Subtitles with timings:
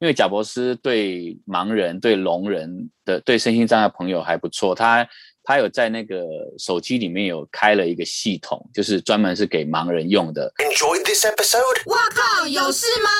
[0.00, 5.04] 因为贾博斯对盲人、对聋人的、对身心障碍朋友还不错，他
[5.42, 6.24] 他有在那个
[6.56, 10.52] 手机里面有开了一个系统，就是专门是给盲人用的。
[10.58, 11.90] Enjoy this episode！
[11.90, 13.10] 哇靠，有事吗？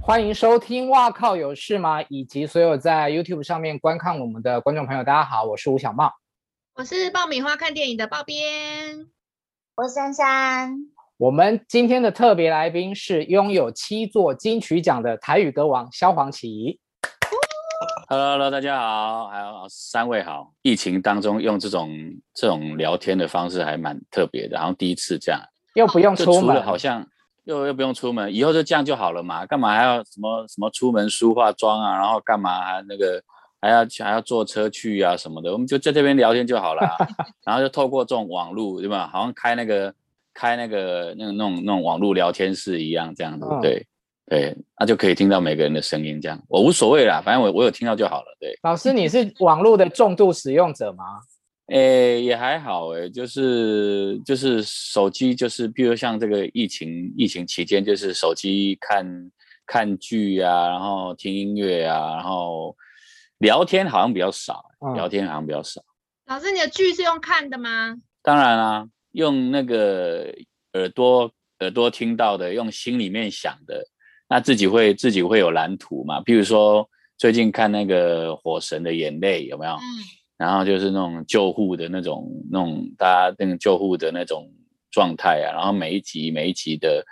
[0.00, 6.10] 欢迎收听《哇靠有事吗》，以及所有在 YouTube 上面观看我们的观众朋友，大家好，我是吴小茂，
[6.76, 9.08] 我是爆米花看电影的爆边，
[9.76, 10.95] 我是珊珊。
[11.18, 16.78] 我们今天的特别来宾是拥有七座金曲奖的台语歌王萧煌奇。
[18.06, 20.52] Hello，Hello，大家好，还有三位好。
[20.60, 21.90] 疫情当中用这种
[22.34, 25.40] 这种聊天的方式还蛮特别的，好像第一次这样，
[25.74, 27.06] 又不用出门，好像
[27.44, 29.46] 又又不用出门，以后就这样就好了嘛？
[29.46, 31.96] 干嘛还要什么什么出门梳化妆啊？
[31.96, 33.22] 然后干嘛还那个
[33.58, 35.50] 还要还要坐车去啊什么的？
[35.50, 36.86] 我们就在这边聊天就好了，
[37.42, 39.08] 然后就透过这种网络，对吧？
[39.10, 39.94] 好像开那个。
[40.36, 43.86] 开那个那个那种那种网络聊天室一样，这样子，对
[44.26, 48.36] 对，那就可以听到每个人的声音，这样我无所谓啦，反正我我有听到就好了。
[48.38, 51.04] 对，老师，你是网络的重度使用者吗？
[51.68, 59.30] 诶，也还好诶，就是就是手机，就是比如像这个疫情疫情期间，就是手机看
[59.64, 62.76] 看剧啊，然后听音乐啊，然后
[63.38, 65.82] 聊天好像比较少，聊天好像比较少。
[66.26, 67.96] 老师，你的剧是用看的吗？
[68.22, 68.86] 当然啦。
[69.16, 70.30] 用那个
[70.74, 73.82] 耳朵耳朵听到的，用心里面想的，
[74.28, 76.20] 那自己会自己会有蓝图嘛？
[76.20, 76.86] 比如说
[77.16, 79.72] 最近看那个《火神的眼泪》，有没有？
[79.72, 79.80] 嗯。
[80.36, 84.52] 然后就是那种救护的那种那种大家那种救护的那种
[84.90, 85.56] 状态啊。
[85.56, 87.02] 然后每一集每一集的，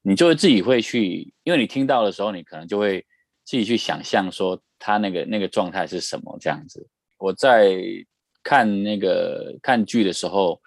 [0.00, 3.04] 你就会自己会去，因为你听到的时候，你可能就会
[3.44, 6.88] 自己去想象说他那个那个状态是什么这样子。
[7.18, 7.76] 我在
[8.42, 10.58] 看那个看剧的时候。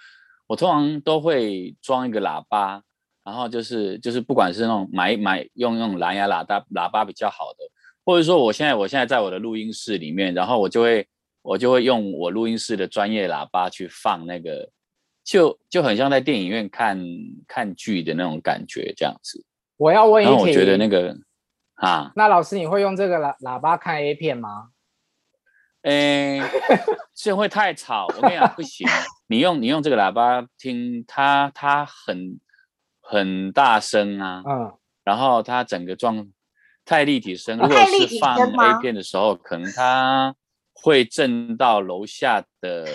[0.54, 2.80] 我通常都会装一个喇叭，
[3.24, 7.66] 然后就是就是不管是那种买买用用蓝牙喇叭喇叭比较好的，
[8.06, 11.08] 或者说我现在我现在在我的录音室里面，然后我就会
[11.42, 14.70] 我就会用我录音室的专业喇叭去放那个，
[15.24, 17.04] 就就很像在电影院看
[17.48, 19.44] 看剧的那种感觉这样子。
[19.78, 21.18] 我要问一题，我觉得那个
[21.78, 24.70] 啊，那老师你会用这个喇喇叭看 A 片吗？
[25.82, 26.40] 诶，
[27.16, 28.88] 这会太吵，我跟你讲不行。
[29.34, 32.40] 你用你用这个喇叭听它，它很
[33.02, 34.72] 很大声啊，嗯，
[35.04, 36.28] 然后它整个状
[36.86, 40.36] 太立体声，如果是放 A 片的时候，可能它
[40.74, 42.86] 会震到楼下的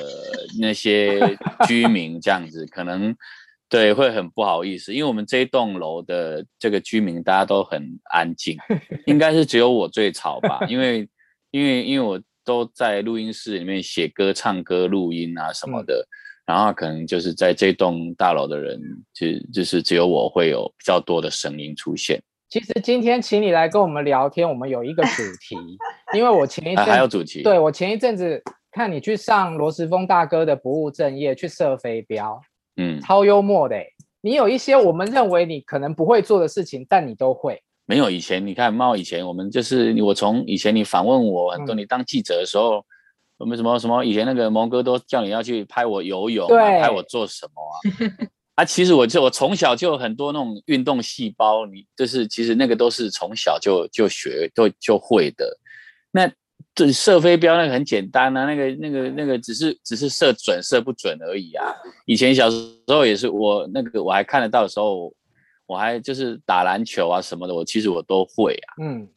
[0.60, 3.16] 那些居民，这样子 可能
[3.69, 8.56] 对会很不好意思，因为我们这一栋楼的这个居民大家都很安静，
[9.06, 11.09] 应该是只有我最吵吧， 因为
[11.50, 15.94] 因为因为我都在录音室里面写歌、唱歌、录音啊什么的。
[15.94, 16.15] 嗯
[16.48, 18.81] 然后可能就是在这栋大楼的人，
[19.12, 22.19] 就就是只有我会有比较多的声音出现。
[22.48, 25.56] 其实今天请你来跟我们聊天，我们有一个主题，
[26.14, 28.42] 因为我前一阵、啊、还有主题，对，我前一阵子
[28.72, 32.41] 看你去上罗时峰大哥的不务正业去射飞镖，
[32.78, 33.76] 嗯，超幽默的。
[34.22, 37.62] 你有一些我们认为你可能不会做的事情，但你都会。
[37.84, 42.82] 没有以前，你看猫以前我们就是我从以前你访问我很多，你当记者的时候。
[43.38, 48.28] 嗯我们什么什么以前那个蒙哥都叫你要去拍我游泳，啊，拍我做什么啊？
[48.56, 55.56] 啊，其实我就我从小就有很多那种运动细胞，你就是其实那个都是从小就就学就就会的。
[56.10, 56.28] 那
[56.75, 61.72] 这射飞镖那个很简单啊，那个那个那个只是只是射准射不准而已啊。
[62.06, 62.56] 以前小时
[62.88, 65.15] 候也是我那个我还看得到的时候，
[65.65, 68.75] 我还就是打篮球啊什么的，我其实我都会啊。
[68.82, 69.09] 嗯，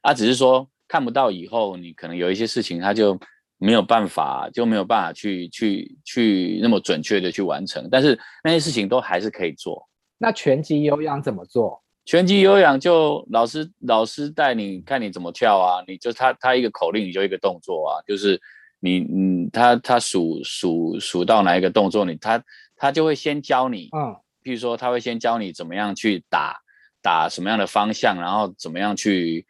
[0.00, 3.20] 啊，只是说看不到以后，你可能有一些事情他就。
[3.62, 9.88] 没有办法，就没有办法去去去那么准确的去完成，但是那些事情都还是可以做。
[10.18, 11.80] 那拳击有氧怎么做？
[12.04, 18.40] 拳击有氧就老师老师带你看你怎么跳啊，你就他他一个口令你就一个动作啊，就是
[18.80, 22.42] 你嗯他他数数数到哪一个动作你他
[22.76, 26.56] 他就会先教你，嗯，譬如说他会先教你怎么样去打
[27.00, 29.46] 打什么样的方向，然后怎么样去。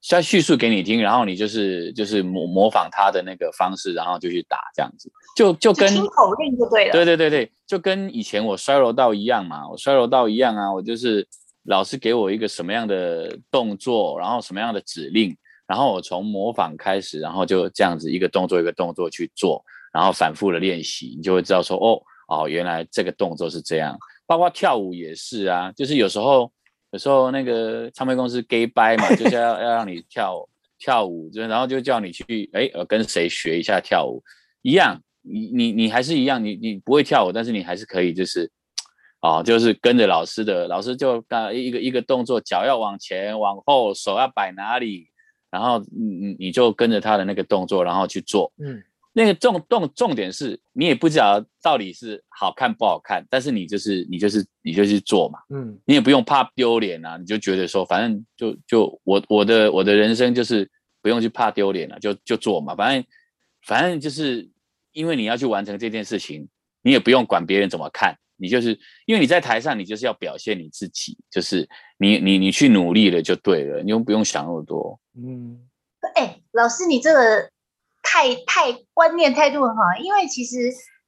[0.00, 6.92] 先叙述给你听，然后你就是就是模模仿他的那个方式，然后就去打这样子，就就跟听口令就对了。
[6.92, 11.26] 对对对对，就跟以前我摔柔道一样嘛，我摔柔道一样啊，我就是
[11.64, 15.36] 老师给我一个什么样的动作，然后什么样的指令，
[15.66, 19.62] 然后我从模仿开始，然后就这样子一个动作一个动作去做，
[19.92, 26.50] 然后反复的练习，你就会知道说哦哦，原来这个动作是这样，包括跳舞也是啊，就是有时候。
[26.92, 30.48] 有时候那个唱片公司 gay 掰嘛，就是要 要让你跳
[30.78, 34.22] 跳舞，就然后就叫你去哎，呃，跟谁学一下跳舞，
[34.62, 38.50] 一样，你你你还是一样，你你不会跳舞，但是你还是可以就是
[39.20, 45.08] 哦，就是跟着老师的，老师就干一个一个动作，脚要往前往后，手要摆哪里，
[45.50, 48.50] 然后你你你就跟着他的那个动作，然后去做。
[48.58, 48.82] 嗯，
[49.12, 55.38] 那个重重重点是你也不知道到底是好看不好看，但是你就是你就是你就去做嘛。
[55.50, 60.70] 嗯，你也不用怕丢脸啊，你就觉得说反正就就我我的我的人生就是
[61.02, 63.04] 不用去怕丢脸了，就就做嘛，反正
[63.66, 64.48] 反正就是
[64.92, 66.48] 因为你要去完成这件事情，
[66.82, 68.16] 你也不用管别人怎么看。
[68.42, 68.70] 你就是
[69.04, 71.68] 因为你在台上，你就是要表现你自己，就是
[71.98, 74.98] 你你你去努力了就对了，你又不用想那么多。
[75.14, 75.60] 嗯，
[76.14, 77.50] 哎、欸，老师，你这个
[78.10, 80.56] 太太观念态度很好，因为其实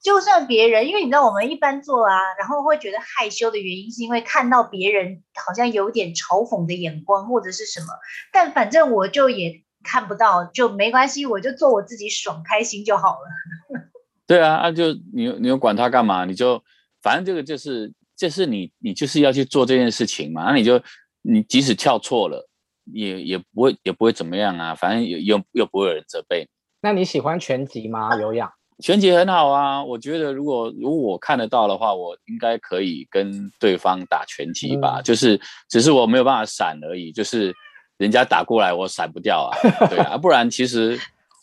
[0.01, 7.87] 就算别人，因为你知道我们一般做啊，然后会觉得害羞的原因，是因为看到别人好像有点嘲讽的眼光或者是什么，
[8.33, 13.81] 但反正我就也看不到，就没关系，我就做我自己爽开心就好了。
[14.27, 16.25] 对啊，那、啊、就你你又管他干嘛？
[16.25, 16.63] 你就。
[17.03, 20.45] 反正这个就是，就是你，你就是要去做这件事情嘛。
[20.45, 20.81] 那你就，
[21.23, 22.49] 你即使跳错了，
[22.93, 24.73] 也也不会，也不会怎么样啊。
[24.73, 26.49] 反正又又又不会有人责备。
[26.83, 28.15] 那你喜欢拳击吗？
[28.21, 28.53] 有氧？
[28.81, 29.83] 拳击很好啊。
[29.85, 35.01] 我觉得如果如果我看得到的话，我应该可以跟对方打拳击吧。
[35.01, 37.13] 嗯、就是只是我没有办法闪而已。
[37.13, 37.55] 就是
[37.97, 39.57] 人家打过来，我闪不掉啊。
[39.89, 40.99] 对啊， 不然其实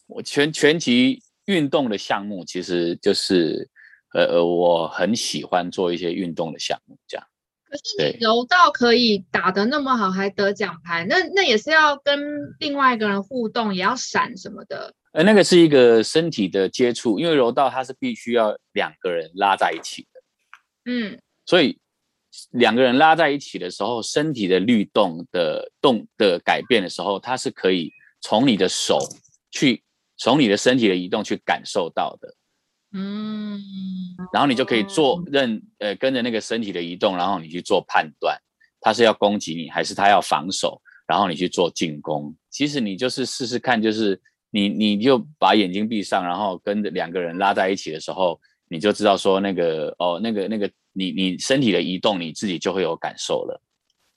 [0.07, 3.67] 我拳拳击运动的项目其实就是。
[4.11, 7.23] 呃呃，我很喜欢做一些运动的项目，这样。
[7.69, 12.19] 可是你柔道可以打得那么好，还得奖牌，那那也是要跟
[12.59, 14.93] 另外一个人互动，也要闪什么的。
[15.11, 20.21] 呃，那个是一个身体的接触，因为柔道它是必须要两个人拉在一起的。
[20.85, 21.19] 嗯。
[21.45, 21.79] 所以
[22.51, 27.91] 两个人拉在一起的时候，身体的律动的动的改变的时候，它是可以
[28.21, 28.99] 从你的手
[29.51, 29.83] 去，
[30.17, 32.35] 从你的身体的移动去感受到的。
[32.91, 33.59] 嗯，
[34.33, 38.35] 然后你就可以做任呃跟着那个身体的移动，然后你去做判断，
[38.81, 42.35] 他是要攻击你还是他要防守，然后你去做进攻。
[42.49, 44.19] 其实你就是试试看，就是
[44.49, 48.39] 你你就把眼睛闭上，然后跟着两个人拉在一起的时候，
[48.69, 53.61] 你就知道说那个哦那个那个你你身体的移动你自己就会有感受了。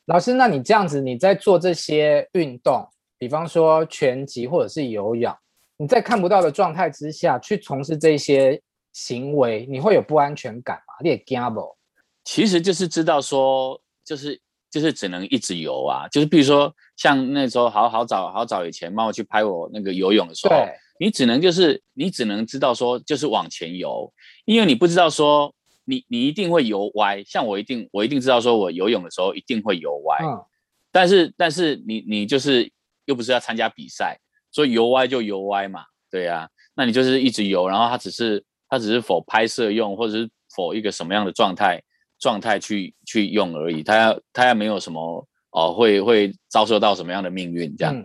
[0.07, 2.89] 老师，那你这样子你在做这些运动，
[3.19, 5.37] 比方说拳击或者是有氧。
[5.83, 8.63] 你在看不到的状态之下去从事这些
[8.93, 10.95] 行为，你会有不安全感吗？
[11.03, 11.77] 你也惊不？
[12.23, 14.41] 其实就是知道说，就是
[14.71, 16.07] 就是只能一直游啊。
[16.07, 20.55] 就是比如说，像那时候好好早好早以前，妈妈去拍我那个游泳的时候，
[21.01, 24.09] 你只能就是你只能知道说，就是往前游，
[24.45, 25.53] 因为你不知道说
[25.85, 27.25] 你你一定会游歪。
[27.25, 30.45] 像我一定我一定知道说我游泳的时候一定会游歪，嗯、
[30.93, 32.71] 但是但是你你就是
[33.07, 34.17] 又不是要参加比赛。
[34.53, 41.83] 所以游歪就游歪嘛，对呀、啊，那你就是一直游，然后它只是它只是否拍摄用，或者是否一个什么样的状态
[42.21, 47.97] 状态去去用而已，它要它要没有什么哦，会会遭受到什么样的命运这样。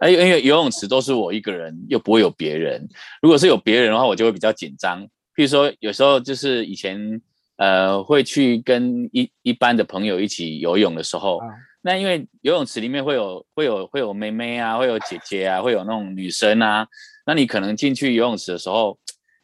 [0.00, 2.84] 哎、嗯，因为游泳池都是我一个人，又不会有别人。
[3.22, 5.00] 如果是有别人的话，我就会比较紧张。
[5.36, 7.20] 譬如说，有时候就是以前
[7.56, 11.40] 呃会去跟一一般的朋友一起游泳的时候。
[11.84, 16.86] 嗯那因为游泳池里面会有会有会有妹妹啊，会有姐姐啊，会有那种女生啊。
[17.26, 18.98] 那你可能进去游泳池的时候，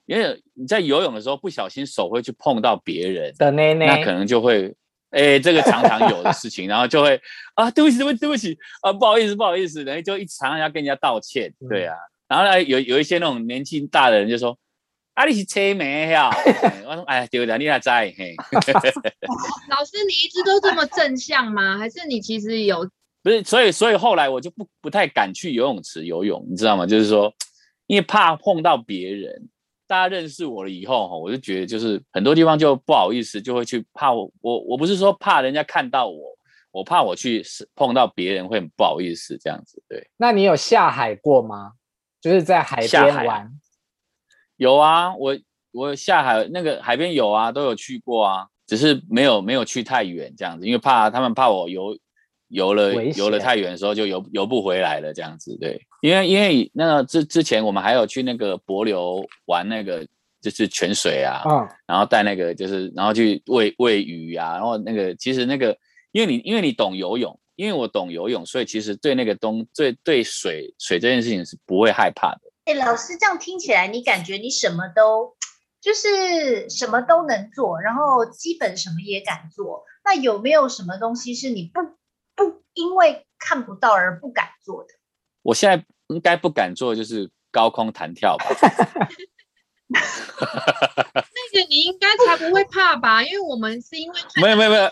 [0.07, 4.75] 因为你在游泳的时候不小心手会去碰到别人的内内，那可能就会，
[5.11, 7.21] 哎，这个常常有的事情，然后就会
[7.57, 11.94] 啊，对不起，对不起，对不起啊，不好意思，不好意思，然后就一直常常要跟人家道歉，对啊。
[12.27, 14.56] 然后呢，有有一些那种年纪大的人就说。
[15.20, 16.31] 啊，你是车眉呀？
[16.89, 18.34] 我说，哎，对了，你也在嘿。
[19.69, 21.77] 老师，你一直都这么正向吗？
[21.77, 22.89] 还是你其实有？
[23.22, 26.86] 不是，所以，所以后来我就不不太敢去游泳池游泳，你知道吗？
[26.86, 27.31] 就是说，
[27.86, 29.50] 因为怕碰到别人。
[29.86, 34.32] 大家认识我了以后，哈，我就觉得就是很多地方就不好意思，就会去怕我。
[34.41, 36.34] 我我不是说怕人家看到我，
[36.70, 39.82] 我怕我去碰到别人会很不好意思这样子。
[39.86, 40.08] 对。
[40.17, 41.72] 那你有下海过吗？
[42.22, 43.53] 就是在海边玩。
[44.60, 45.34] 有啊，我
[45.72, 51.96] 我下海那个海边有啊，都有去过啊，只是没有没有去太远这样子，因为怕他们怕我游
[52.48, 60.06] 游了游了太远的时候就游游不回来了这样子，对，因为因为那个之之前我们还有去那个柏流玩那个
[60.43, 65.74] 就是泉水啊，嗯，然后带那个就是然后去喂喂鱼啊，然后那个其实那个
[66.12, 72.50] 因为你因为你懂游泳，因为我懂游泳，所以其实对那个东对对水水这件事情是不会害怕的。
[72.70, 75.34] 哎，老师，这样听起来，你感觉你什么都
[75.81, 79.84] 就是什么都能做，然后基本什么也敢做。
[80.05, 81.82] 那有没有什么东西是你不
[82.36, 84.91] 不因为看不到而不敢做的？
[85.43, 88.46] 我现在应该不敢做，就是高空弹跳吧。
[89.89, 90.00] 那
[91.58, 93.24] 个你应该才不会怕吧？
[93.24, 94.82] 因为我们是因为没有没有没有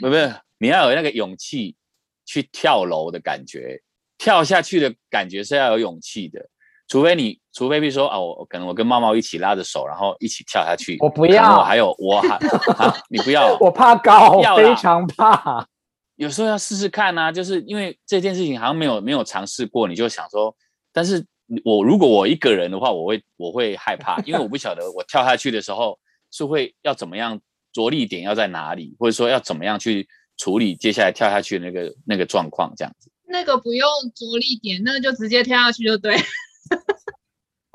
[0.00, 1.76] 没有没有，你要有那个勇气
[2.24, 3.82] 去跳楼的感觉，
[4.16, 6.48] 跳下去的感觉是要有勇气的。
[6.88, 10.96] 除非你，除非比如说啊，我可能我跟猫猫一起拉着手，然后一起跳下去。
[11.00, 11.58] 我不要。
[11.58, 12.36] 我还有我还
[12.82, 13.56] 啊，你不要。
[13.60, 15.66] 我怕高，非常怕。
[16.16, 20.56] 有时候要试试看啊，就是因为这件事情好像没有没有尝试过，你就想说，
[20.92, 21.24] 但是
[21.62, 25.98] 我如果我一个人的话，我会我会害怕， 因为我不晓得我跳下去的时候
[26.30, 27.38] 是会要怎么样
[27.72, 33.10] 着力点要在哪里，或者说要怎么样去处理接下来跳下去的那个那个状况这样子。
[33.30, 36.16] 那个不用着力点，那个就直接跳下去就对。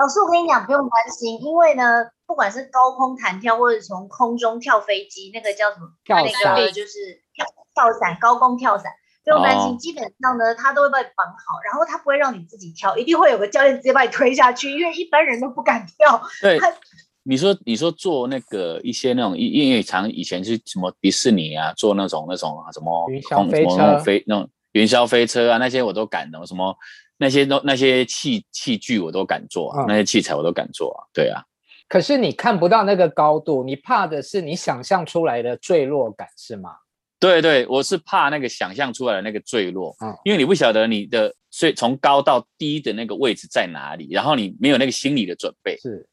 [0.04, 5.88] 老师，我跟你讲，不用担心，因为呢，不管是高空弹跳，或者从空中跳飞机，那个叫什么？
[6.04, 8.92] 跳伞那个就是跳跳伞，高空跳伞，
[9.24, 9.72] 不用担心。
[9.72, 16.22] 哦、基本上呢，他都会把你绑好，然后他不会让你自己跳，一定会有个教练直接把你推下去，因为一般人都不敢跳。
[16.42, 16.60] 对，
[17.24, 26.76] 你说你说做那个一些那种因为常，以前是什么迪士尼啊，做那种那种什么云霄飞车、飞那种云霄飞车啊，那些我都敢的，什么。
[27.18, 31.44] 那些都那些器器具我都敢做，啊，嗯，那些器材我都敢做啊，对啊。
[31.88, 36.72] 可是你看不到那个高度，你怕的是你想象出来的坠落感是吗？
[37.20, 45.78] 对对，我是怕那个想象出来的那个坠落，嗯，因为你不晓得你的所以从高到低的那个位置在哪里，然后你没有那个心理的准备。
[45.78, 46.06] 是，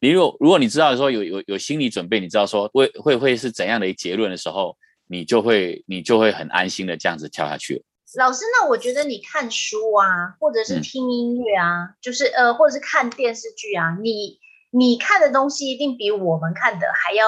[0.00, 4.76] 你如果如果你知道说有有有心理准备，你知道说会会会是怎样的一结论的时候，
[5.06, 7.82] 你就会你就会很安心的这样子跳下去。
[8.16, 14.38] 老师，那我觉得你看书啊，或者是听音乐啊，嗯、就是呃，或者是看电视剧啊，你
[14.70, 17.26] 你看的东西一定比我们看的还要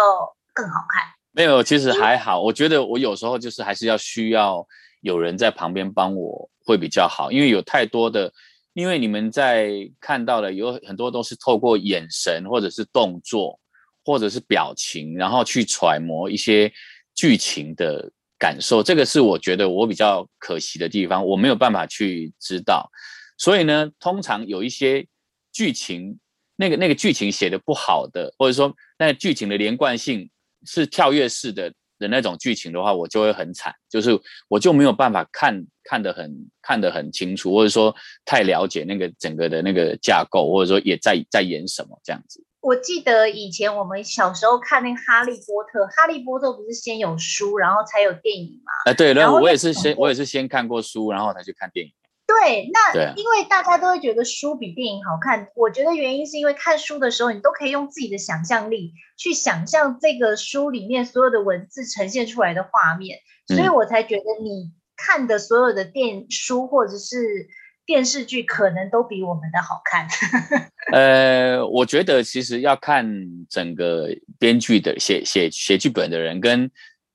[0.54, 1.02] 更好看。
[1.32, 2.40] 没有，其实还好。
[2.40, 4.66] 我觉得我有时候就是还是要需要
[5.00, 8.32] 有人在旁边帮我会比较好，因为有太多的，
[8.72, 13.58] 因为你们在看到的有很多都是透过眼神或者是动作
[14.04, 16.72] 或者是表情，然后去揣摩一些
[17.14, 18.12] 剧情的。
[18.38, 22.90] 感受，这个是我觉得我比较可惜的地方，我没有办法去知道，
[23.38, 25.06] 所以呢，通常有一些
[25.52, 26.18] 剧情，
[26.56, 30.30] 那个那个剧情写的不好的，或者说那剧情的连贯性
[30.66, 42.44] 是跳跃式的的那种剧情的话，我就会很惨，就是我就没有办法看看得很看得很清楚，或者说太了解那个整个的那个架构，或者说也在在演什么这样子。
[42.66, 48.72] 我记得以前我们小时候看那个《哈利波特》，《哈利波特》不是先有书，然后才有电影嘛？
[48.86, 51.92] 哎、呃，对，然后我也是先，我也是先看过书，然后才去看电影。
[52.26, 67.46] 对，那因为大家都会觉得书比电影好看，我觉得原因是因为看书的时候，你都可以用自己的想象力去想象这个书里面所有的文字呈现出来的画面，所以我才觉得你看的所有的电书或者是。
[67.86, 70.08] 电视剧可能都比我们的好看。
[70.92, 73.04] 呃，我觉得其实要看
[73.48, 76.70] 整个编剧的写写写剧本的人跟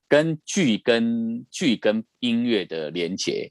[0.08, 3.50] 跟剧跟剧跟音乐的连接，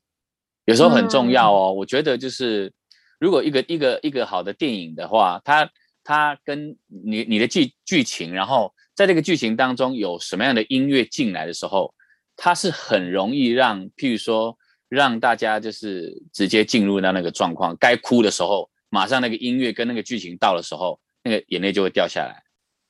[0.66, 1.74] 有时候很重要哦。
[1.74, 2.72] 嗯、我觉得就是
[3.20, 5.70] 如果一个一个一个好的电影的话，它
[6.04, 11.94] 它跟你你的剧剧情，然后在这个剧情当中有什么样的音乐进来的时候，
[12.36, 14.58] 它是很容易让，譬如说。
[14.92, 22.44] 让大家就是直接进入到那个状况，该哭的时候，马上那个音乐跟那个剧情到的时候，那个眼泪就会掉下来。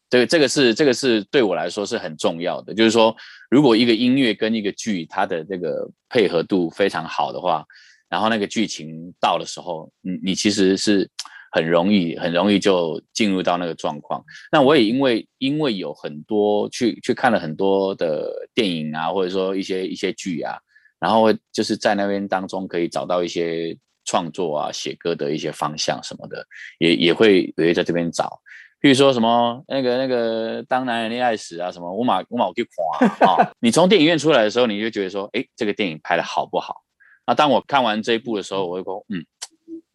[0.10, 3.16] 这个这个是这个是对我来说是很重要的，就是说，
[3.50, 7.64] 如果一个音乐跟一个剧它的这个配合度非常好的话，
[8.10, 11.10] 然后那个剧情到的时候，你你其实是
[11.52, 14.22] 很容易很容易就进入到那个状况。
[14.52, 20.58] 那我也因为因为有很多去去看了很多的电影啊，或者说一些一些剧啊。
[21.00, 23.76] 然后就是在那边当中可以找到一些
[24.12, 26.46] 创作啊、写歌的一些方向什么的，
[26.80, 28.42] 也也会也会在这边找。
[28.82, 32.68] 譬如说什么那个那个当男人恋爱时啊，什么我马我马我去
[33.00, 33.52] 看啊。
[33.62, 36.84] 你从电影院出来的时候，你就觉得说，哎，这个电影拍的好不好？
[37.26, 39.24] 那当我看完这一部的时候，我会说，嗯，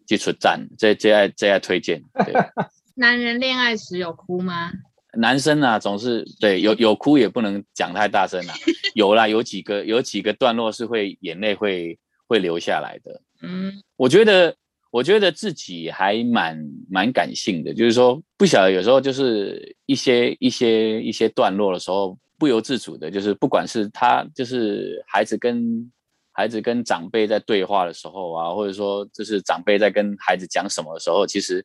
[0.06, 2.00] 基础赞，这这爱这爱推荐。
[2.24, 2.32] 对。
[2.96, 4.72] 男人恋爱时有哭吗？
[5.18, 8.54] 男生啊，总是对有有哭也不能讲太大声啊。
[8.94, 13.20] 有啦，有几个有几个段落是会眼泪会会流下来的。
[13.42, 14.54] 嗯，我觉得
[14.90, 16.58] 我觉得自己还蛮
[16.90, 25.90] 蛮感性的，就是说不晓得有时候就是一些一些一些段落的时候，不由自主的，就是不管是他就是孩子跟
[26.32, 31.64] 孩子跟长辈在对话的时候啊，或者说就是长辈在跟孩子讲什么的时候，其实。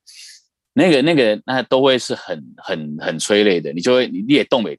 [0.73, 4.77] 那个那个那都会是很很很催泪的，你就会你也动不了，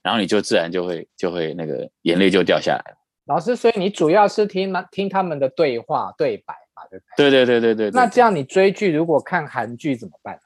[0.00, 2.96] 然后你就自然就会就会那个眼泪就掉下来了。
[3.26, 7.30] 老师，所以你主要是听听他们的对话对白嘛，对不对？
[7.30, 7.90] 对对对对对。
[7.90, 10.38] 那这样你追剧如果看韩剧怎么办？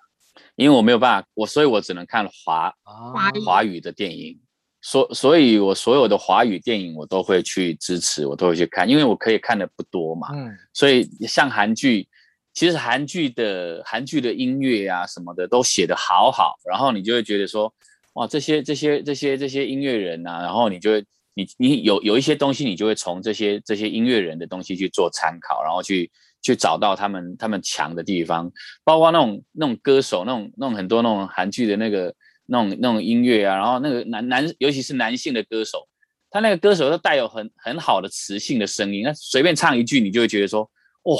[0.54, 4.38] 因为我没有办法，我所以我只能看华华语华语的电影，
[4.80, 10.28] 所所以我所有的华语电影我都会去支持，我都会去看，因为我可以看的不多嘛。
[10.32, 12.08] 嗯，所以像韩剧，
[12.54, 17.72] 其实韩剧的韩剧的音乐啊什么的都写得好好，然后你就会觉得说，
[18.12, 21.04] 哇，这些这些这些这些音乐人啊，然后你就会。
[21.38, 26.10] 你你有有一些东西，你就会从这些这些音乐人的东西去做参考，然后去
[26.42, 28.50] 去找到他们他们强的地方，
[28.82, 32.12] 包括那种那种歌手，那种那种很多那种韩剧的那个
[32.46, 35.86] 那种那种音乐啊，然后那个男男尤其是男性的歌手，
[36.28, 40.62] 他那个歌手都带有很很好的磁性的声音，那随便唱一句，你就会觉得说，
[41.04, 41.18] 哇、哦，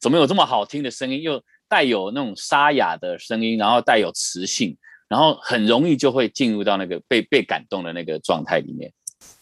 [0.00, 4.76] 怎么有这么好听的声音，又带有那种沙哑的声音，然后带有磁性，
[5.08, 8.92] 然后很容易就会进入到那个被被感动的那个状态里面。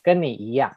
[0.02, 0.76] 跟你一样，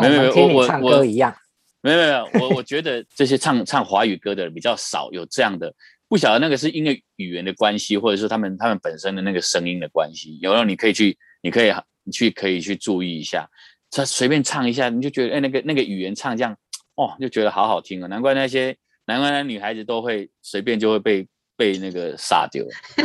[0.00, 1.34] 没有没有，我唱歌一样，
[1.80, 5.72] 没有没有，我我觉得这些唱唱华语歌的人比较少有这样的，
[6.08, 10.38] 不晓得那个是因为语言的关系，或者是他们他们本身的那个声音的关系。
[10.42, 13.48] 有时候你可以去，你可以你去可以去注意一下，
[13.90, 16.56] 他随便唱一下，你就觉得哎，那个那个语言唱这样，
[16.96, 18.76] 哦，就觉得好好听哦，难怪那些
[19.06, 21.26] 难怪那女孩子都会随便就会被
[21.56, 22.64] 被那个杀掉。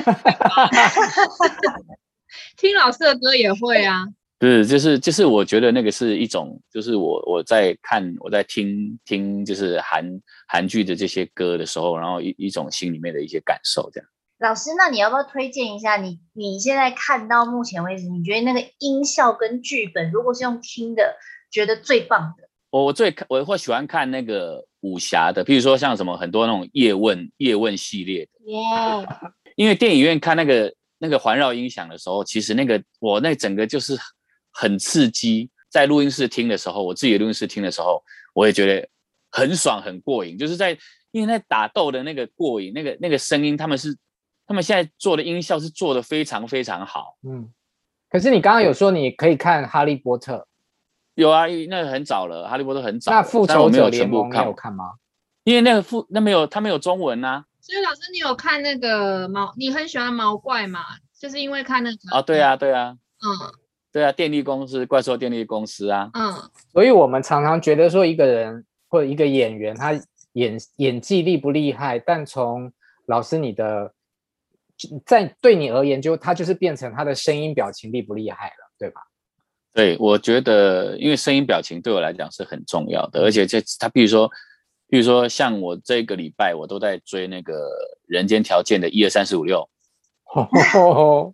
[2.58, 4.06] 听老师的歌也会啊。
[4.42, 10.06] 是，就是就是，我觉得那个是一种，就是我我在看我在听听，就是韩
[10.46, 14.10] 韩剧的这些歌的时候，然后一一种心里面的一些感受，这样。
[14.40, 21.16] 老师，那你要不要推荐一下你你现在看到目前为止，你觉得那个音效跟剧本，如果是用听的，
[21.50, 22.44] 觉得最棒的？
[22.72, 28.52] 我我最看我会喜欢看那个武侠的，譬如说像什么很多那种叶问叶问系列的。
[28.52, 28.60] 耶。
[28.60, 29.32] Yeah.
[29.56, 33.98] 因为电影院看那个那个环绕音响的时候，其实那个我那整个就是。
[34.58, 38.02] 很刺激，在录音室听的时候，我自己录音室听的时候，
[38.34, 38.88] 我也觉得
[39.30, 40.38] 很爽，很过瘾。
[40.38, 40.72] 就是在
[41.12, 43.94] 因为那打斗的那个过瘾，那个那个声音，他们是
[44.48, 47.18] 他们现在做的音效是做的非常非常好。
[47.28, 47.52] 嗯，
[48.10, 50.38] 可是你刚刚有说你可以看《哈利波特》，
[51.16, 53.12] 有啊，那个很早了，《哈利波特》很早。
[53.12, 54.94] 那复仇者联盟你有看吗？
[55.44, 57.46] 因为那个复那没有，他没有中文啊。
[57.60, 59.54] 所以老师，你有看那个毛？
[59.58, 60.80] 你很喜欢毛怪吗？
[61.20, 62.22] 就是因为看那个啊？
[62.22, 63.65] 对啊，对啊，嗯。
[63.96, 66.10] 对啊，电力公司，怪兽电力公司啊。
[66.14, 66.34] 嗯，
[66.74, 69.98] 所以我们常常觉得说一个人或者一个演员他
[70.34, 72.70] 演演技厉不厉害，但从
[73.06, 73.94] 老师你的
[75.06, 79.00] 在对你而言，就他就是变成他的声音表情厉不厉害了，对吧？
[79.74, 84.30] 对，我觉得因为声音表情对我来讲是很重要的，而且这他比如说，
[84.90, 87.54] 比如说像我这个礼拜我都在追那个
[88.08, 89.66] 人间条件的一二三四五六。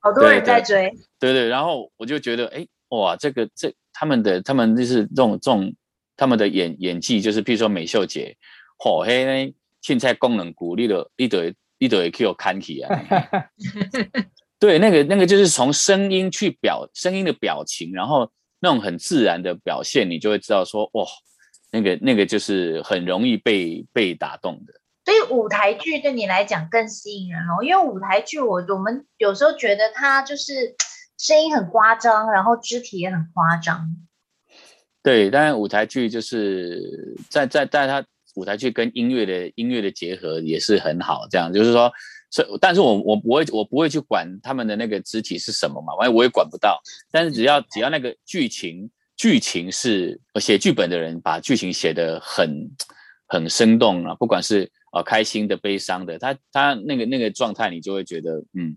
[0.00, 5.74] 好多人在追，对，对对，然后我就觉得，哎，哇，这个这他们的他们就是这种这种
[6.16, 8.36] 他们的演演技，就是譬如说美秀姐，
[8.78, 13.00] 好黑呢，现在功能鼓励的一堆一堆 Q 看起啊，
[14.60, 18.30] 对，那个那个就是从声音去表声音的表情，然后
[18.60, 21.04] 那种很自然的表现，你就会知道说，哇，
[21.72, 24.72] 那个那个就是很容易被被打动的。
[25.08, 30.74] 所以舞台剧对你来讲更吸引人哦，因为舞台剧我我们有时候觉得它就是
[31.16, 33.88] 声音很夸张，然后肢体也很夸张。
[35.02, 41.90] 对，但是舞台剧就是在在在它舞台剧跟音乐的音乐的结合也是很好，这样就是说，
[42.30, 46.78] 所以但是我我不会我不会去管他们的那个肢体是什么嘛，我也我也管不到。
[47.10, 52.70] 但是只要只要那个剧情剧情是写剧本的人把剧情写得很
[53.26, 54.70] 很生动啊，不管是。
[54.98, 58.76] 啊，开心的、悲伤的，他他那个那个状态，你就会觉得，嗯，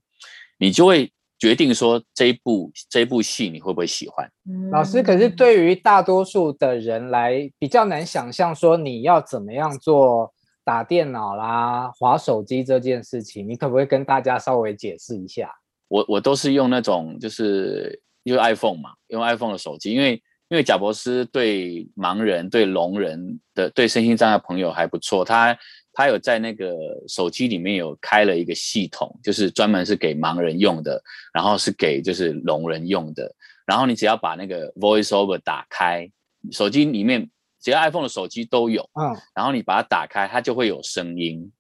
[0.58, 4.30] 你就会决定说这一部这一部戏你会不会喜欢？
[4.72, 10.32] 老师，可是对于大多数的人来，比较难想象说你要怎么样做
[10.64, 15.52] 打电脑啦、滑手机这件事情，你可不可以跟大家稍微解释一下？
[15.88, 20.22] 我我都是用那种就是用 iPhone 嘛，用 iPhone 的手机，因为
[20.52, 25.58] 因为贾博士对盲人、对聋人的、对身心障碍朋友还不错，他。
[25.94, 26.74] 他有在那个
[27.10, 33.30] 手机里面有开了一个系统，就是专门是给盲人用的，然后是给就是聋人用的。
[33.66, 36.10] 然后你只要把那个 VoiceOver 打开，
[36.50, 37.30] 手机里面
[37.62, 41.52] 只要 iPhone 的手机都有，嗯，然后你把它打开，它就会有声音。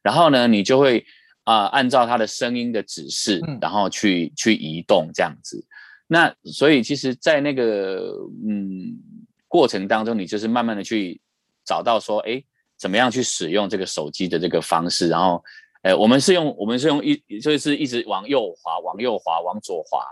[0.00, 1.04] 然后呢，你就会
[1.42, 5.66] 啊、呃、按照它的声音的指示，然后去去移动这样子。
[6.12, 8.12] 那所以其实，在那个
[8.46, 8.92] 嗯
[9.48, 11.20] 过程当中，你就是慢慢的去
[11.64, 12.42] 找到说，哎。
[12.78, 15.08] 怎么样去使用这个手机的这个方式？
[15.08, 15.40] 然后，
[15.82, 20.04] 呃，我们是用我们是用一就是一直往右滑，往右滑，往左滑，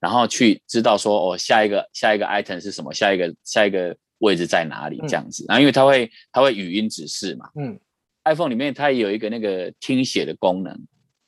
[0.00, 5.44] 然后去知道说哦，下一个下一个 item 是什么，下一个下一个位置在哪里这样子。
[5.46, 7.78] 然后，因为它会它会语音指示嘛，嗯
[8.24, 10.74] ，iPhone 里面它也有一个那个听写的功能，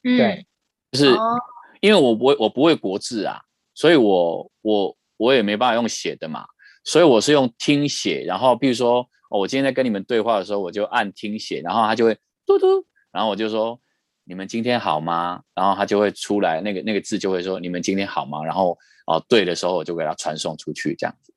[0.03, 0.47] 嗯对，
[0.91, 1.39] 就是哦
[1.81, 3.41] 因为我不会我不会国字啊，
[3.79, 6.45] 所以我我我也没办法用写的嘛，
[6.83, 13.81] 所以我是用听写，然后比如说、哦、我今天在跟你们对话的时候，我就按听写，然后他就会嘟嘟，然后我就说
[14.25, 15.43] 你们今天好吗？
[15.55, 18.45] 然后他就会出来那个那个字就会说你们今天好吗？
[18.45, 21.33] 然后哦对的时候我就给他传送出去这样子。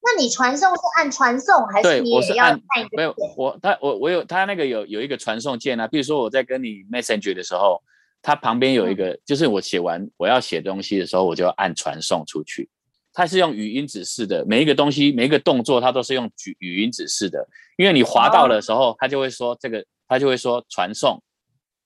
[0.00, 2.58] 那你传送是按传送，还是你也要
[2.96, 7.82] 没有我他我我有他那个有有一个传送键啊，比如说我在跟你 Messenger 的时候，
[8.22, 12.70] 它旁边有一个，就是我写完我要写东西的时候，我就要按传送出去。
[13.12, 21.22] 它是用语音指示的，每一个东西每一个动作它都是用语语音指示的，因为你滑到的时候，它就会说这个，它就会说传送、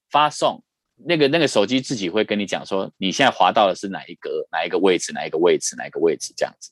[0.09, 0.63] 发送，
[1.05, 6.71] 那个那个手机自己会跟你讲说你现在滑到的是哪一格哪一个位置哪一个位置哪一个位置这样子。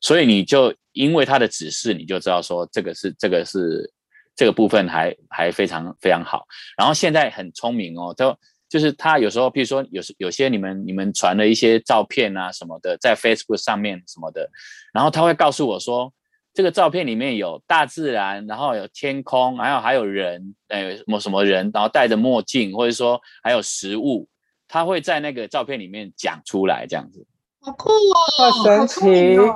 [0.00, 3.90] 所以你就因为它的指示，你就知道说这个是这个是
[4.36, 6.46] 这个部分还还非常非常好。
[6.76, 8.36] 然后现在很聪明哦，都
[8.68, 14.50] 就是他有时候，譬如说有时有些你们你们传了一些照片啊什么的，在 Facebook 上面什么的，
[14.92, 16.12] 然后他会告诉我说，
[16.52, 24.28] 这个照片里面有大自然，然后有天空，还有还有人，呃，什么什么人，然后戴着墨镜，或者说还有食物，
[24.68, 27.26] 他会在那个照片里面讲出来这样子。
[27.60, 28.50] 好酷哦！
[28.52, 29.36] 好神奇。
[29.38, 29.54] 哦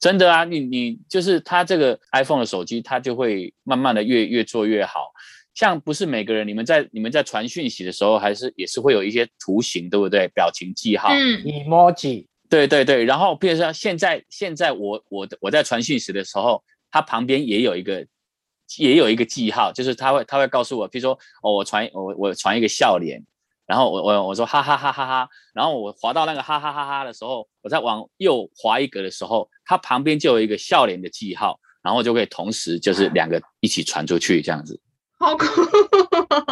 [0.00, 5.12] 真的啊，你你就是它这个 iPhone 的手机，它就会慢慢的越越做越好。
[5.54, 10.28] 像不是每个人，你们在你们在传讯息的时候，还是也是会有一些图形，对不对？
[10.28, 13.04] 表情记号，嗯，emoji 对对对。
[13.04, 18.06] 然后，比如说现在现在我我我在传讯息的时候，它旁边也有一个
[18.78, 23.22] 也有一个记号，就是它会它会告诉我，比如说哦，我传我我传一个笑脸。
[23.66, 34.80] 然后我我我说哈哈哈哈哈，然后我滑到那个哈哈哈哈的时候，我再往右滑一格的时候，它旁边就有一个笑脸的记号，然后就可以同时就是两个一起传出去这样子。
[35.20, 35.44] 好酷！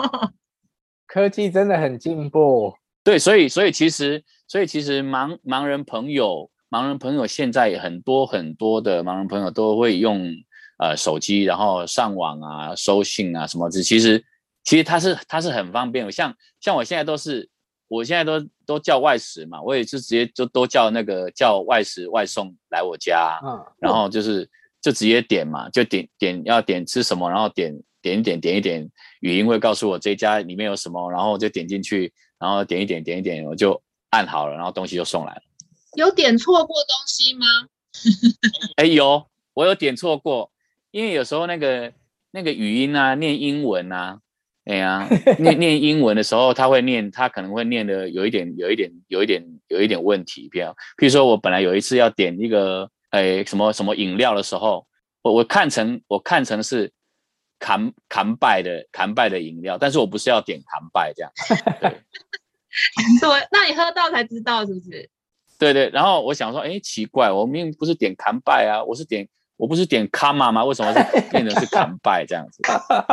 [1.08, 2.74] 科技真的很进步。
[3.02, 10.30] 对，所以所以其实所以其实盲盲人朋友盲人朋友现在很多很多的盲人朋友都会用
[10.78, 14.24] 呃手机，然后上网啊、收信啊什么的，其实。
[14.64, 17.48] 其实它是它是很方便的，像像我现在都是，
[17.86, 24.46] 我现在都都叫外食嘛，我也是直接就都叫那个叫外食外送来我家，嗯，然后就是
[24.82, 27.74] 就直接点嘛，就点点要点吃什么，然后点
[28.08, 28.90] 点一点点一点，
[29.20, 35.42] 语音会告诉我这家里面有什么，然后我就点进去，然后点一点点一点，我就按好了，然后东西就送来了。
[35.96, 37.46] 有点错过东西吗？
[38.76, 40.50] 哎，有，我有点错过，
[40.90, 41.92] 因为有时候那个
[42.30, 44.20] 那个语音啊，念英文啊。
[44.64, 50.46] 哎呀，念念英文的时候，他会念，他可能会念的有一点，有一点，有一点，有一点问题。
[50.50, 50.66] 比如，
[50.98, 54.86] 譬如说我本来有一次要点一个，哎，什么什么饮料的时候，
[55.22, 56.92] 我我看成我看成是
[57.58, 61.32] 砍砍拜的扛拜的饮料，但是我不是要点扛拜这样。
[61.80, 61.90] 对，
[63.20, 65.10] 对，那你喝到才知道是不是？
[65.58, 70.64] 对对，然后我想说，哎，奇怪，我明明不是点扛拜啊，我是点我不是点卡玛吗？
[70.64, 72.62] 为什么是变成是扛拜这样子？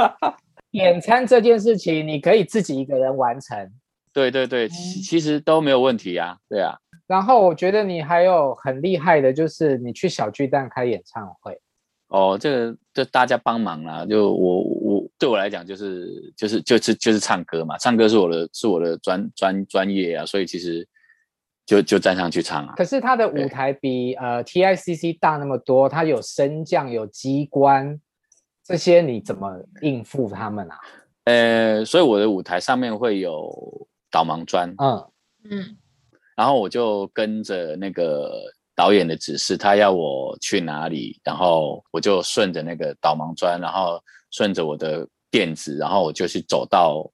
[0.70, 3.72] 点餐这件事情，你可以自己一个人完成。
[4.14, 6.78] 对对对，其其实都没有问题啊，对啊。
[7.08, 11.60] 然后我觉得你还有很厉害的，就是你去小巨蛋开演唱会。
[12.08, 20.88] 哦，这个就大家帮忙啦，就我我对我来讲就是就是就是就是唱歌嘛，唱歌是我的是我的专专专业啊，所以其实
[21.66, 22.74] 就就站上去唱啊。
[22.78, 28.00] 可是他的舞台比呃 TICC 大那么多，他有升降有机关。
[28.68, 30.80] 这些你怎么应付他们啊？
[31.26, 35.08] 呃，所以我的舞台上面会有导盲砖，嗯
[35.52, 35.78] 嗯，
[36.36, 38.42] 然后我就跟着那个
[38.76, 47.10] 导演的指示，他要我去哪里，然后我就顺着那个导盲砖，然后顺着我的垫子，然后我就去走到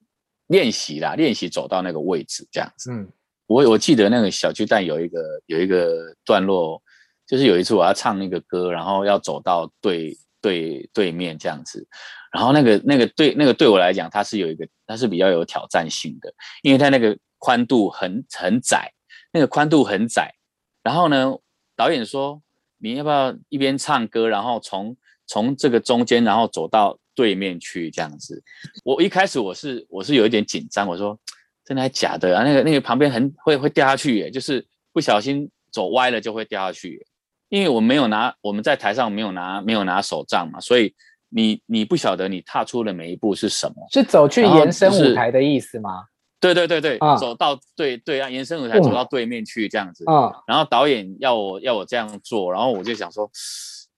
[0.47, 2.91] 练习啦，练习走到那个位置这样子。
[2.91, 3.07] 嗯，
[3.47, 6.81] 我我记得那个小巨蛋有一个有一个段落，
[7.27, 10.17] 就是有一次我要唱那个歌，然后要走到对。
[10.43, 11.87] 对对面这样子，
[12.33, 18.91] 然后那个那个对那个对我来讲，它是有一个它是比较有挑战性的，因为它那个宽度很很窄，
[19.31, 20.33] 那个宽度很窄。
[20.81, 21.31] 然后呢，
[21.81, 22.39] 导演说
[22.77, 28.39] 你要不要一边唱歌，然后从从这个中间，然后走到对面去这样子。
[28.83, 31.19] 我一开始我是我是有一点紧张，我说
[31.65, 32.43] 真的还假的啊？
[32.43, 34.63] 那个那个旁边很会会掉下去耶，就是
[34.93, 37.07] 不小心走歪了就会掉下去耶。
[37.49, 40.93] 因为我没有拿，我们在台上没有拿，没有拿手杖嘛，所以
[41.29, 46.03] 你你不晓得你踏出的每一步是什么，是走去延伸舞台的意思吗？
[46.41, 50.03] 对对对对，啊、走到对对啊，延伸舞台走到对面去这样子。
[50.07, 53.29] 啊，然后导演要我要我这样做，然后我就想说，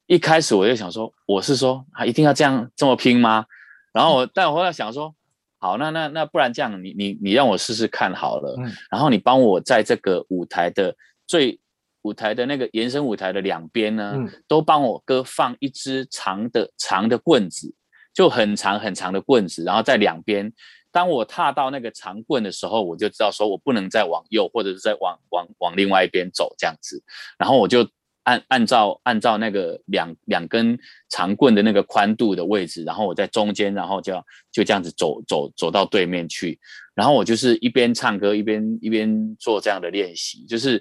[0.07, 3.45] 一开始我就想说，我是说啊，一定要这样这么拼吗？
[3.93, 5.15] 然后我，但我后来想说，
[5.57, 10.93] 好，那那那不然这样，你你你让我试试看好了，嗯，然后你帮我在这个舞台的
[11.25, 11.57] 最
[12.01, 17.73] 舞台的那个延伸舞台的两边呢，嗯，都帮我哥放一支长的长的棍子，
[18.13, 20.51] 就很长很长的棍子，然后在两边。
[20.93, 27.03] 当我踏到那个长棍的时候，我就知道说我不能再往右，或者是再往往往另外一边走这样子。
[27.39, 27.89] 然后我就
[28.21, 30.77] 按按照按照那个两两根
[31.09, 34.13] 长棍的那个宽度的位置，然后我在中间，然后就
[34.51, 36.59] 就这样子走走走到对面去。
[36.93, 40.77] 然后我就是一边唱歌一边一边做这样的练习，就是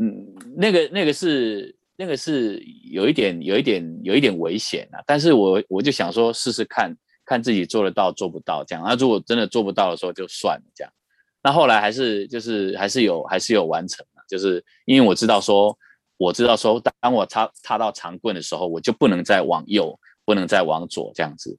[0.00, 2.58] 嗯，那个那个是那个是
[2.90, 5.04] 有一点有一点有一点危险啊。
[5.06, 6.96] 但是我我就想说试试看。
[7.30, 10.92] 看自己做得到做不到这样，那如果真的做不到的时候就算了这样。
[11.40, 15.78] 那后来还是就是还是有还是有完成了，就是因为我知道说
[16.16, 21.56] 我知道说当我插插到长棍的时候，我就不能再往右，不能再往左这样子，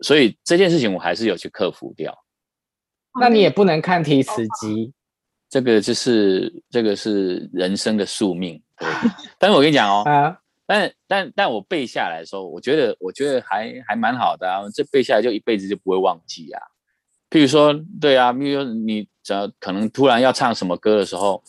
[0.00, 2.16] 所以这件事情我还是有去克服掉。
[3.20, 4.92] 那你也不能看提词机，
[5.48, 8.62] 这个就是这个是人生的宿命。
[8.78, 8.88] 对，
[9.40, 10.04] 但是我跟你讲哦。
[10.08, 10.39] 啊
[10.70, 16.62] 但但但我背下来的时候，我觉得我觉得还还蛮好的啊，这背下来就一辈子就不会忘记啊。
[17.28, 21.42] 譬如说，对啊，比如说你只要可能突然要唱什么歌的时候，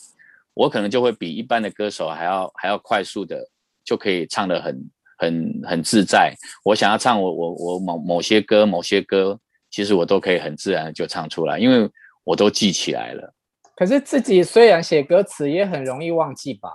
[0.56, 3.48] 我可能就会比一般的歌手还要还要快速的
[3.84, 6.34] 就可以唱得很很很自在。
[6.66, 11.88] 我想要唱我我我某某些歌某些歌，其实我都可以很自然的就唱出来，因为
[12.24, 13.32] 我都记起来了。
[13.76, 16.72] 可是自己虽然写歌词，也很容易忘记吧？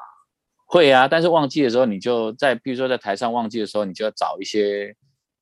[0.68, 4.94] 会啊，但是忘记的时候，你就在，比如说在台上忘记的时候，你就要找一些，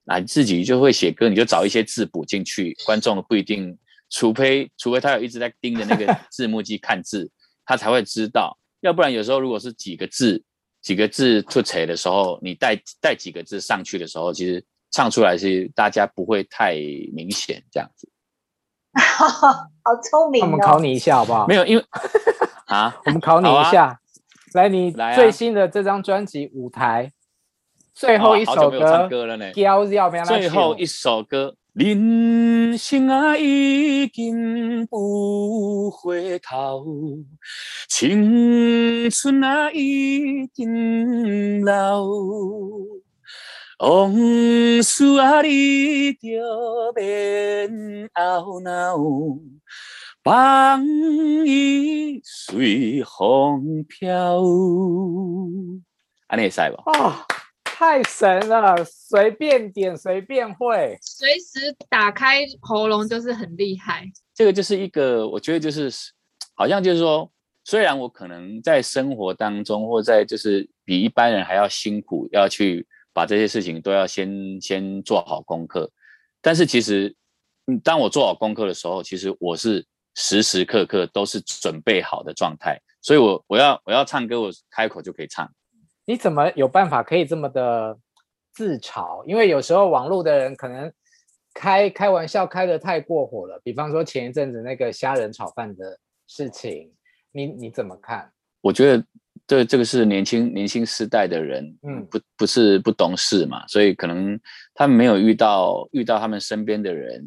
[0.04, 2.76] 啊，自己就会写歌，你就找一些字补进去。
[2.84, 3.76] 观众不一定，
[4.10, 7.30] 除非除非他有一直在盯着那个 字幕机看字，
[7.64, 8.58] 他才会知道。
[8.80, 10.44] 要不然有时候如果是几个字
[10.82, 16.74] 几个字出彩的时候，你带带几个字上去的时候，其实唱出来是大家不会太
[17.14, 18.06] 明显这样子。
[18.94, 20.46] 好聪明哦！
[20.46, 21.46] 我们考你一下好不好？
[21.46, 21.84] 没有，因为
[22.66, 23.98] 啊，我们考你一下。
[24.54, 27.10] 来，你最新的这张专辑舞台
[27.92, 29.52] 最后一首歌，唱歌了呢。
[29.52, 36.84] 最后一首歌，人生啊已经不回头，
[37.88, 42.04] 青春啊已经老，
[43.80, 44.14] 往
[44.80, 48.96] 事啊你着免懊恼。
[50.24, 50.82] 放
[51.44, 54.40] 伊随风飘，
[56.28, 56.82] 安尼会使吧？
[56.86, 57.12] 哦，
[57.62, 58.82] 太神了！
[58.86, 64.10] 随便点，随便会，随时打开喉咙就是很厉害。
[64.34, 65.90] 这个就是一个，我觉得就是，
[66.54, 67.30] 好像就是说，
[67.62, 75.90] 虽然我可能在生活当中，或在就是比一般人还要辛苦，要去把这些事情都要先先做好功课，
[76.40, 77.14] 但是其实，
[77.66, 79.84] 嗯，当我做好功课的时候，其实我是。
[80.14, 85.50] 时时刻刻都是准备好的状态，所以我我要我要唱歌，我开口就可以唱。
[86.04, 87.98] 你怎么有办法可以这么的
[88.52, 89.24] 自嘲？
[89.24, 90.92] 因为有时候网络的人可能
[91.52, 95.98] 开开玩笑开得太过火了，比方说前一阵子那个虾仁炒饭的
[96.28, 96.92] 事情，
[97.32, 98.30] 你你怎么看？
[98.60, 99.04] 我觉得
[99.46, 104.38] 这这个是年轻年轻世代的人，嗯，不不是不懂事嘛，所以可能
[104.74, 107.26] 他们没有遇到遇到他们身边的人。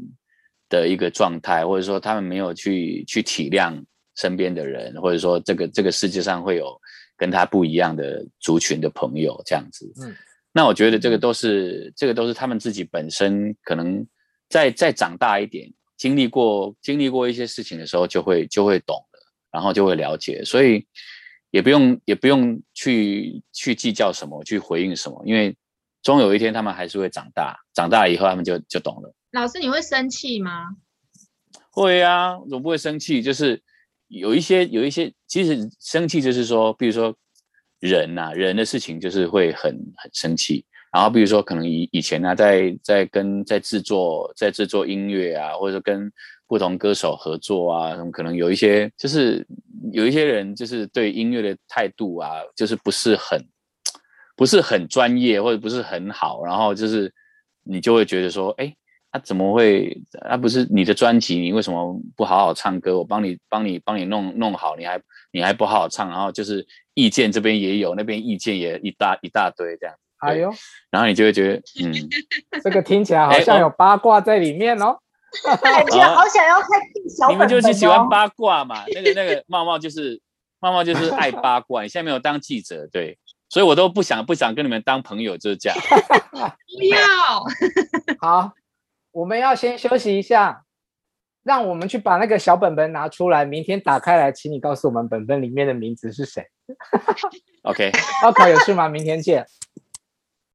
[0.70, 3.84] 的一个状态，或者说他们没有去去体谅
[4.16, 6.80] 身边的人，或者说这个这个世界上会有
[7.16, 9.92] 跟他不一样的族群的朋友这样子。
[10.04, 10.16] 嗯，
[10.52, 14.06] 那我觉得这个都是这个都是他们自己本身可能
[14.50, 19.20] 再再长大一点，经历过经历过一些事情的时候，就会就会懂了，
[19.52, 20.86] 然后就会了解，所以
[21.52, 25.56] 也不用也不用去去计较什么，去回应什么，因为
[26.04, 29.14] 终有一天他们还是会长大，长大以后他们就就懂了。
[29.32, 30.78] 老师，你会生气吗？
[31.72, 33.22] 会啊，我不会生气。
[33.22, 33.62] 就是
[34.08, 37.13] 有一些有一些，其实生气就是说，比如说
[37.80, 40.66] 人呐、人的事情就是会很很生气。
[40.94, 46.10] 然后比如说可能以以前呢、在在跟在制作在制作音乐啊，或者说跟
[46.48, 49.46] 不同歌手合作啊，可能有一些就是
[49.92, 53.46] 有一些人就是对音乐的态度啊，就是不是很
[54.38, 57.13] 不是很专业或者不是很好，然后就是
[57.63, 58.74] 你就会觉得说，哎。
[59.18, 60.00] 他怎么会？
[60.30, 62.98] 他不是你的专辑，你为什么不好好唱歌？
[62.98, 65.02] 我帮你帮你帮你弄弄好，你还
[65.32, 66.10] 你还不好好唱？
[66.10, 69.96] 然后就是意见这边也有，那边意见也一大一大堆这样。
[70.20, 70.52] 哎呦，
[70.90, 71.94] 然后你就会觉得，嗯，
[72.64, 74.98] 这个听起来好像有八卦在里面哦。
[75.62, 76.70] 感觉好想要看
[77.10, 77.32] 小本本哦。
[77.32, 78.84] 你们就是喜欢八卦嘛？
[78.88, 80.20] 那个那个茂茂就是
[80.60, 81.84] 茂茂就是爱八卦。
[81.84, 83.18] 你现在没有当记者，对，
[83.50, 85.78] 所以我都不想不想跟你们当朋友，就是这样。
[86.32, 86.98] 不要，
[88.20, 88.52] 好。
[89.12, 90.63] 我们要先休息一下，
[91.43, 96.46] 让我们去把那个小本本拿出来，明天打开来，请你告诉我们本本里面的名字是谁。
[97.63, 97.91] OK，
[98.22, 98.88] 高考有事吗？
[98.89, 99.46] 明天见。